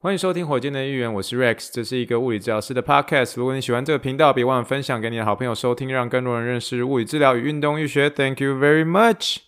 [0.00, 3.32] 欢迎收听火箭的预言，我是 Rex，这是一个物理治疗师的 Podcast。
[3.34, 8.08] 如果你喜欢这个频道，别忘了分享给你的好朋友收听，让更多人认识物理治疗与运动医学。
[8.08, 9.38] Thank you very much。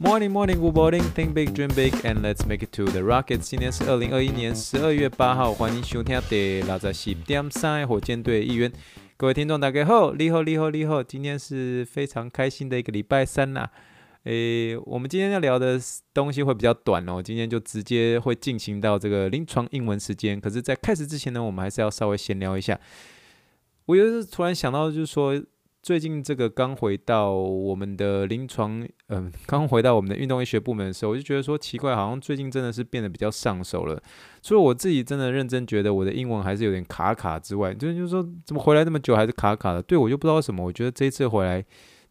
[0.00, 1.02] Morning, morning, good morning.
[1.14, 3.48] Think big, dream big, and let's make it to the rockets.
[3.48, 8.72] 今天是二零二一年十二月八号，欢迎收听第六十四点三火箭队预言。
[9.18, 13.70] 各位听众，大家好，你好，你好，你好，今天是非常开心的一个礼拜三啦。
[14.24, 15.80] 诶，我们今天要聊的
[16.12, 20.38] 东西会比较短哦，今天就直接会进行到这个临床英文时间。
[20.38, 22.78] 可是，在开始之前呢，我们还是要稍微闲聊一下。
[23.86, 25.42] 我就是突然想到，就是说。
[25.86, 34.02] 最近这个刚回到我们的临床，嗯， 刚回到我们的运动医学部门的时候，我就觉得说奇怪，好像最近真的是变得比较上手了。
[34.42, 39.80] 除了我自己真的认真觉得我的英文还是有点卡卡之外，就是就是说怎么回来那么久还是卡卡的？
[39.80, 40.64] 对，我就不知道为什么。
[40.64, 41.64] 我觉得这一次回来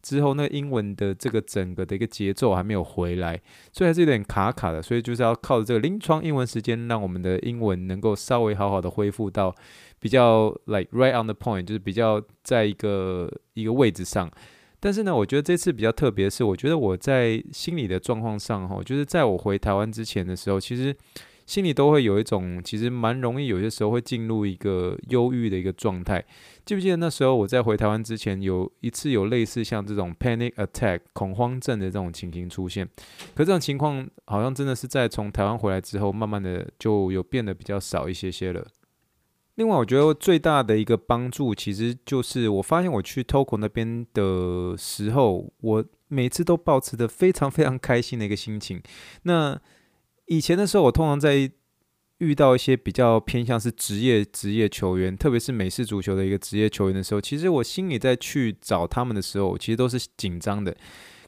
[0.06, 3.40] 之后，那英文的这个整个的一个节奏还没有回来，
[3.72, 4.80] 所以还是有点卡卡的。
[4.80, 9.54] 所以就是要靠着这个临床英文时间，让我们的英文能够稍微好好的恢复到。
[9.98, 14.30] 比较 like right on the point，就是比较在一个一个位置上。
[14.78, 20.94] 但是呢，我觉得这次比较特别的是，我觉得我在心理的状况上，哈，就是在我回台湾之前的时候，其实
[21.46, 26.24] 心里都会有一种，其实蛮容易，有些时候会进入一个忧郁的一个状态。
[26.64, 32.86] 记不记得那时候我在回台湾之前，有一次有类似像这种 panic attack 恐慌症的这种情形出现？
[33.34, 38.66] 可这种情况好像真的是在从台湾回来之后，慢慢的就有变得比较少一些些了。
[39.54, 48.82] 另外，我觉得最大的一个帮助，其实就是我发现我去 Toko 那边的时候，我每次都保持着非常非常开心的一个心情。
[49.22, 49.58] 那
[50.26, 51.50] 以前的时候，我通常在
[52.18, 60.76] 遇到一些比较偏向是职业职业球员，特别是美式足球的一个职业球员的时候，其实我心里在去找他们的时候，其实都是紧张的。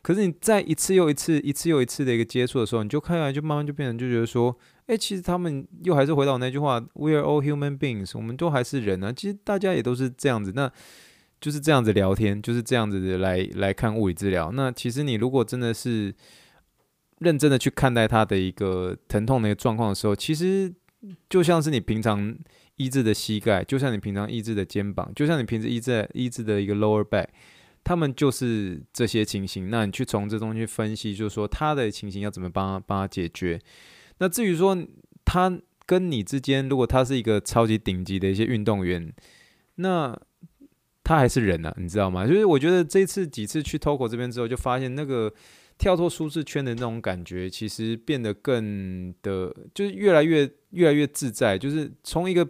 [0.00, 4.56] 可是你在一次又一次、一次又一次的一个接触的时候，你就看来就慢慢就变成就觉得说。
[4.86, 9.12] 诶，其实他们又还是回到我那句话，We are all human beings，我们都还是人啊。
[9.12, 10.72] 其实大家也都是这样子，那
[11.42, 14.50] 就是这样子聊天，就是这样子来来看物理治疗。
[14.50, 16.14] 那其实你如果真的是
[17.20, 20.72] 认真的去看待他的一个疼痛的一个状况的时候，其实
[21.28, 22.36] 就像是你平常
[22.76, 27.26] 医治的膝盖，就像你平常医治的肩膀，就像你平时医治医治的一个 lower back，
[27.82, 29.70] 他们就是这些情形。
[29.70, 33.60] 那你去从这东西去分析，就是说他的情形要怎么帮他帮他解决。
[34.18, 34.76] 那至于说
[35.24, 39.12] 他跟你之间，如果他是一个超级顶级的一些运动员，
[39.76, 40.16] 那
[41.02, 42.26] 他还是人啊，你知道吗？
[42.26, 45.32] 就是我觉得这次几次去 Toko 这边之后，就发现那个
[45.78, 52.46] 跳脱舒适圈的那种感觉，其实变得更的，就是越来越越来越自在，就是从一个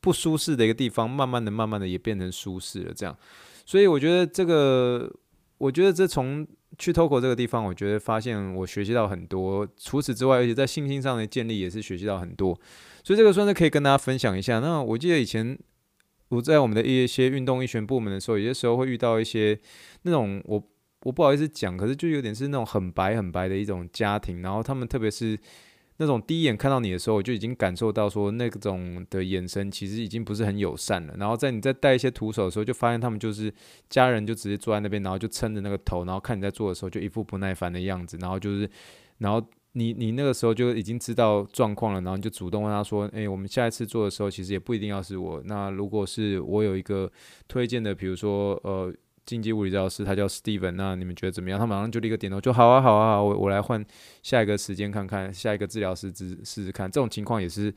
[0.00, 2.92] 不舒适的一个地方，慢慢的、慢慢的也变成舒适了。
[2.94, 3.18] 这样，
[3.64, 5.10] 所以我觉得这个，
[5.58, 6.46] 我觉得这从。
[6.78, 9.66] 去 Toco 这个地方，我觉得发现我学习到很多。
[9.76, 12.58] 除此之外，而且在信心上的建立也是学习到很多。
[13.02, 14.60] 所以这个算是可以跟大家分享一下。
[14.60, 15.58] 那我记得以前
[16.28, 19.58] 我在我们的一些运动医学部门的时候，有些时候会遇到一些
[20.02, 20.62] 那种我
[21.02, 25.38] 我不好意思讲，可是就有点是那种很白很白的一种家庭，然后他们特别是。
[26.02, 31.14] 那种第一眼看到你的时候，我就已经感受到说那种的眼神其实已经不是很友善了。
[31.18, 33.52] 然后在你在带一些徒手的时候，就发现他们就是
[33.90, 38.16] 家人，就直接坐在那边，然后就撑着那个头，然后看你在做的时候就一副不耐烦的样子。
[38.18, 38.70] 然后就是，
[39.18, 45.42] 然后你你那个时候就已经知道状况了，然后你就主动问他说：“诶，我们下一次做的时候，其实也不一定要是我。
[45.44, 47.12] 那如果是我有一个
[47.46, 48.90] 推荐的，比如说呃。”
[49.30, 50.72] 经济物理治疗师，他叫 Steven。
[50.72, 51.56] 那你们觉得怎么样？
[51.56, 53.84] 他马上就立刻点头，就好啊，好啊，好，我我来换
[54.24, 56.90] 下一个时间看看，下一个治疗师试试试看。
[56.90, 57.72] 这种情况也是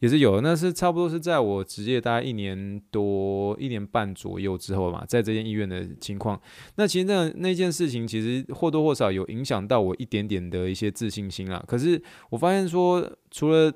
[0.00, 6.40] 也是有的，那是差不多是在我执业大概一年多、一年半左右之后嘛，在这间医院的情况。
[6.74, 11.62] 那其实那那件事情，其实或多或少有影响到我一点点的一些自信心啦。
[11.68, 13.72] 可是我发现说，除了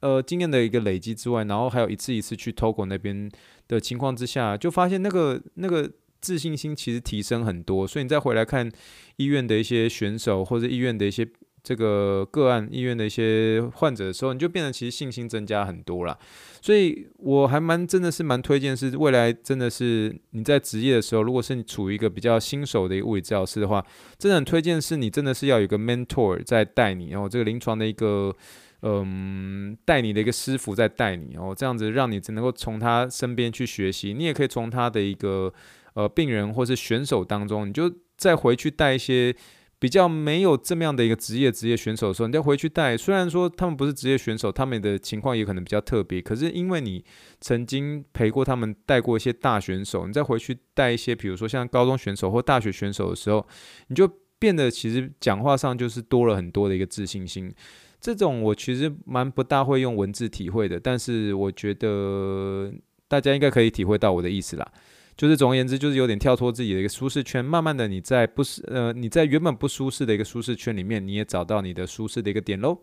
[0.00, 3.30] 呃经验的一个累积之外，然后还有一次一次去 Togo 那边
[3.68, 5.88] 的情况之下，就发现那个那个。
[6.22, 8.70] 自信心其实提升很多，所以你再回来看
[9.16, 11.28] 医院的一些选手或者医院的一些
[11.64, 16.18] 这个个案、医院的一些患者的时候，你就变得其实信心增加很多了。
[16.60, 23.84] 所以我还蛮真的是蛮推荐，是未来真的是你在职业的时候，如果是你处于一个比较新手的一个物理治疗师的话，
[24.16, 28.34] 真的很推荐是你真的是要有个 mentor 在带你，然后这个临床的一个
[28.82, 35.52] 嗯带你的一个师傅在带你，然后这样子让你只能够从他身边去学习，你也可以从他的一个。
[35.94, 39.34] 呃，病人或是选手当中，你就再回去带一些
[39.78, 47.04] 比较没有这么样的一个职业职业选手的时候，你再回去带，虽然说他们不是职业选手，他们的情况也可能比较特别，可是因为你
[47.40, 53.44] 曾经陪过他们，带过一些大选手，你再回去带一些，比如说像高中选手或大学选手的时候，
[53.88, 57.52] 你就变得其实讲话上就是多了很多的一个自信心。
[58.00, 62.72] 这种我其实蛮不大会用文字体会的，但是我觉得
[63.08, 64.72] 大家应该可以体会到我的意思啦。
[65.16, 72.78] 就是总而言之，就是有点跳脱自己的一个舒适圈，慢慢的你在不是呃你在原本不舒适的一个舒适圈里面，你也找到你的舒适的一个点喽。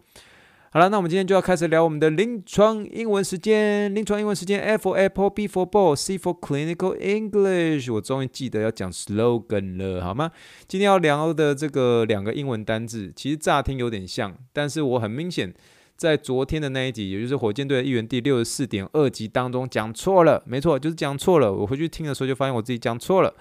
[0.72, 3.94] 好了，那我们今天就要开始聊我们的临床英文时间。
[3.96, 7.92] 临床英文时间，A for apple，B for ball，C for clinical English。
[7.92, 10.30] 我终于记得要讲 slogan 了，好吗？
[10.68, 15.52] 今天要聊的这个两个英文单字，其实乍听有点像，但是我很明显。
[16.00, 21.52] 在昨天的那一集，也就是火箭队的议员第六十四点二集当中讲错了，没错，就是讲错了。
[21.52, 23.34] 我回去听的时候就发现我自己讲错了。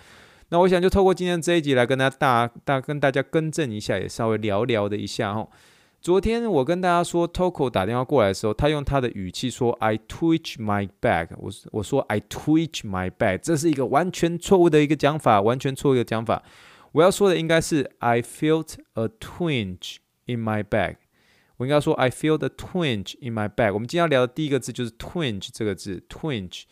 [0.49, 5.49] 那我想就透过今天这一集来跟大家大大跟大家更正一下，也稍微聊聊的一下哈。
[6.01, 16.43] 昨天我跟大家说，Toko 打电话过来的时候，他用他的语气说 “I twitch my back”，我我说 “I twitch my back”，这是一个完全错误的一个讲法，完全错误的讲法。
[16.91, 20.97] 我要说的应该是 “I felt a twinge in my back”。
[21.59, 23.75] 我应该说，I feel the twinge in my back。
[23.75, 26.63] 我们今天要聊的第一个字就是 twinge 这个字，twinge。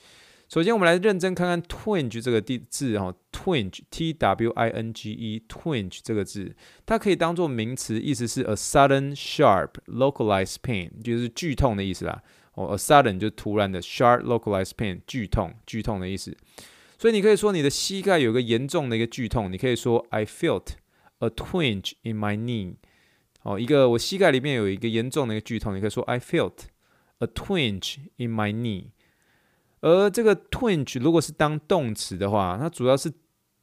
[0.48, 6.54] 首先，我们来认真看看 twinge 这个字哈，twinge，T W I N G E，twinge 这个字，
[6.86, 12.22] 它可以当做名词，意思是 a sudden sharp localized pain，就是剧痛的意思啦。
[12.54, 16.36] 哦，a sudden 就是突然的，sharp localized pain，剧痛，剧痛的意思。
[16.96, 20.68] 所以你可以说你的膝盖有个严重的一个剧痛，你可以说 I felt
[21.18, 22.76] a twinge in my knee。
[23.46, 26.64] 哦，一个我膝盖里面有一个严重的一个剧痛，你可以说 I felt
[27.18, 28.86] a twinge in my knee。
[29.82, 33.12] 而这个 twinge 如果是当动词的话，它主要是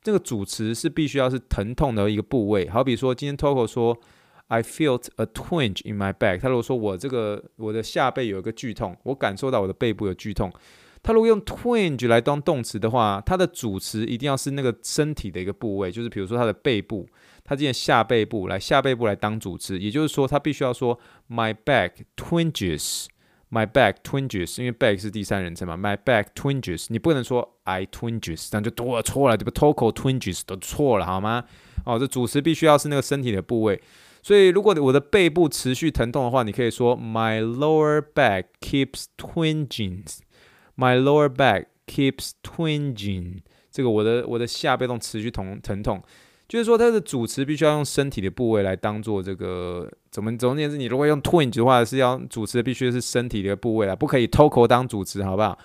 [0.01, 2.69] 这个主词是必须要是疼痛的一个部位。
[2.69, 3.99] 好比说今天 Toko 说
[4.47, 10.49] I felt a twinge in my back，他如果说我这个我的下背有一个剧痛，我感受到我的背部有剧痛。
[11.01, 17.05] 他如果用 twinge 来当动词的话，它的主词一定要是那个身体的一个部位，就是比如说他的背部。
[17.45, 20.97] 他今天下背部来下背部来当主词，也就是说，他必须要说
[21.29, 31.43] my back twinges，my back twinges，因为 back 是第三人称嘛，my back twinges，你不能说 I twinges，这样就多了错了，这个 Toko twinges 都错了，好吗？
[31.85, 33.81] 哦，这主词必须要是那个身体的部位，
[34.21, 46.01] 所以如果我的背部持续疼痛的话，你可以说 my lower back keeps twinging，my lower back keeps twinging，这个我的我的下背痛持续疼疼痛。
[46.53, 55.57] 就是说，它的主词必须要用身体的部位来当做这个怎么总而言之，你如果用 twinge 的话，是要主词必须是身体的部位啦，不可以 Toko 当主词，好不好？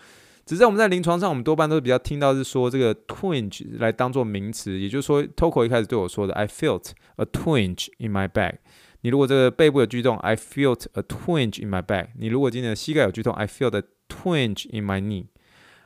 [0.46, 8.54] 只是我们在临床上，我们多半都是比较听到是说这个 twinge 来当做名词，也就是说，Toko 一开始对我说的 I felt a twinge in my back。
[9.02, 12.06] 你如果这个背部有剧痛，I felt a twinge in my back。
[12.18, 15.26] 你如果今天的膝盖有剧痛，I felt a twinge in my knee。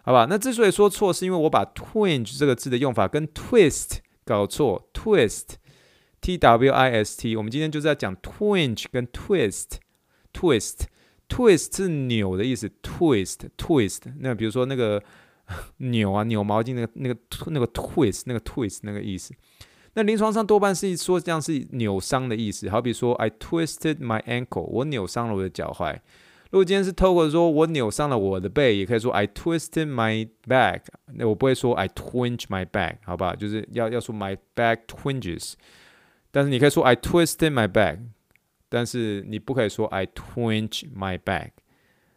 [0.05, 0.29] 好吧？
[0.31, 7.35] 那之所以说错，是因为我把 twinge 这个字的用法跟 twist 搞错，twist，t w i s t。
[7.37, 14.01] 我们今天就是在讲 twinge 跟 twist，twist，twist 是扭的意思，twist，twist。
[14.21, 15.03] 那比如说那个
[15.79, 19.35] 扭啊，扭毛巾那个那个那个 twist，那个 twist 那个意思。
[19.95, 25.99] 那临床上多半是说这样是扭伤的意思，好比说 I twisted my ankle，我扭伤了我的脚踝。
[26.53, 30.83] 如果今天是透过说，我扭伤了我的背，也可以说 I twisted my back。
[31.15, 33.35] 那我不会说 I twinge my back，好吧？
[33.35, 35.55] 就是要要说 my back twinges。
[36.31, 38.01] 但是你可以说 I twisted my back，
[38.69, 41.53] 但是你不可以说 I twinge my back，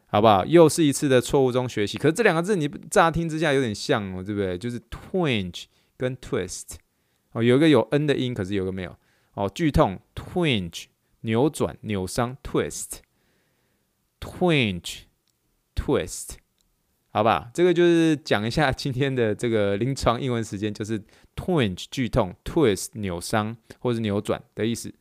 [0.08, 0.44] 好不好？
[0.46, 1.98] 又是一次的错误中学习。
[1.98, 4.58] 可是这两个字你乍听之下有点像哦，对不对？
[4.58, 5.63] 就是 twinge
[5.96, 6.75] 跟 twist
[7.32, 8.94] 哦，有一个有 n 的音，可是有个没有
[9.36, 9.50] 哦。
[9.56, 10.88] 剧痛 twinge，
[11.22, 12.98] 扭转、扭伤 twist。
[14.25, 15.03] Twinge,
[15.75, 16.29] twist，
[17.12, 21.00] 好吧，这个就是讲一下今天的这个临床英文时间，就是
[21.36, 24.91] twinge 剧痛，twist 扭伤或者扭转的意思。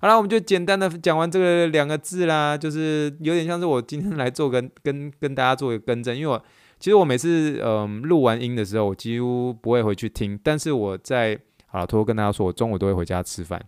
[0.00, 6.42] 好了，我们就简单的讲完这个两个字啦，就是有点像是我今天来做跟跟跟大家做一个更正，因为我
[6.80, 13.62] 其实我每次嗯录完音的时候，我几乎不会回去听，但是我在好了，偷偷跟大家说，我中午都会回家吃饭，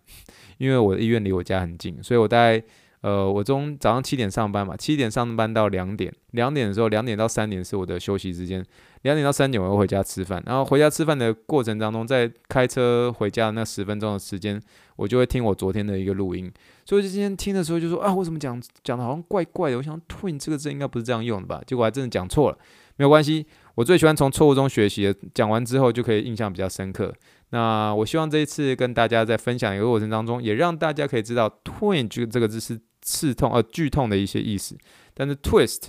[0.56, 2.64] 因为我的医院离我家很近，所以我大概。
[3.04, 8.64] 呃，我中早上七点上班嘛，七点上班到两点，两点的时候，两点到三点是我的休息时间，
[9.02, 14.58] 两点到三点我要回家吃饭，然后回家吃饭的过程当中，在开车回家的那十分钟的时间，
[14.96, 16.50] 我就会听我昨天的一个录音，
[16.86, 22.56] 所以今天听的时候就说啊，我怎么讲讲的好像怪怪的，我想 twin 这个字应该不是这样用的吧，结果还真的讲错了，
[22.96, 27.12] 没有关系，我最喜欢从错误中学习，讲完之后就可以印象比较深刻。
[27.50, 34.76] 那我希望这一次跟大家在分享一个过程当中，也让大家可以知道 twin 这个字是刺痛呃剧痛的一些意思。
[35.14, 35.84] 但是 twist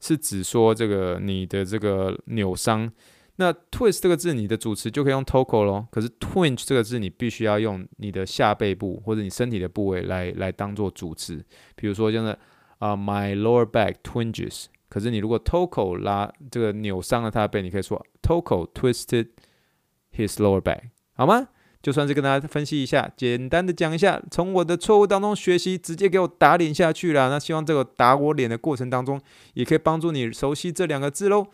[0.00, 2.90] 是指说这个你的这个扭伤。
[3.36, 5.88] 那 twist 这个字你的主词就可以用 toco 咯。
[5.90, 11.44] 可是 twinge 这个字你必须要用你的下背部或者你身体的部位来来当做主词。
[11.74, 12.38] 比如说就是
[12.78, 14.66] 啊、my lower back twinges。
[14.88, 19.28] 可是你如果 Toko 拉这个扭伤了他的背，你可以说 Toko twisted
[20.14, 21.48] his lower back，好吗？
[21.82, 27.28] 就算是跟大家分析一下，简单的讲一下，从我的错误当中学习，直接给我打脸下去了。
[27.28, 29.20] 那希望这个打我脸的过程当中，
[29.54, 31.46] 也可以帮助你熟悉这两个字喽。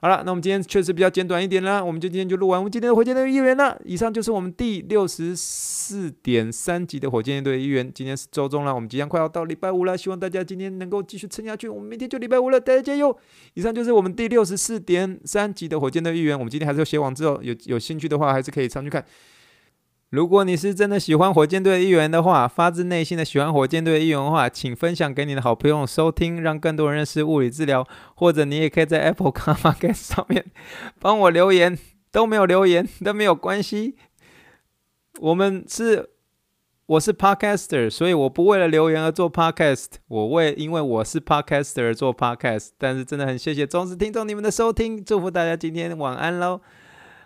[0.00, 3.80] 好了，那我们今天确实比较简短一点啦，我们就今天就录完我们今天的火箭队一员了。
[3.86, 7.90] 以上就是我们第六十四点三集的火箭队一员。
[7.94, 11.68] 今天是周中了，我们即将快要到礼拜五了，希望大家今天能够继续撑下去。
[11.70, 13.16] 我们明天就礼拜五了，大家加油！
[13.54, 16.38] 以上就是我们第六十四点三集的火箭队一员。
[16.38, 19.02] 我们今天还是有写网志哦，有有兴趣的话还是可以上去看。
[20.14, 27.84] 如果你是真的喜欢火箭队的一员的话，发自内心的喜欢火箭队的一员的话，请分享给你的好朋友收听，让更多人认识物理治疗。
[28.14, 30.44] 或者你也可以在 Apple Podcast 上面
[31.00, 31.76] 帮我留言，
[32.12, 33.96] 都没有留言都没有关系。
[35.20, 36.10] 我们是
[36.86, 42.68] 我是 Podcaster，所以我不为了留言而做 Podcast，我为因为我是 Podcaster 而做 Podcast。
[42.78, 46.60] 但是真的很谢谢忠实听众你们的收听，祝福大家今天晚安喽。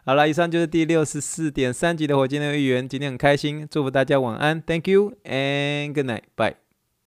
[0.09, 2.89] 好了，以上就是第六十四点三集的火箭队预言。
[2.89, 6.68] 今天很开心，祝福大家晚安，Thank you and good night，bye。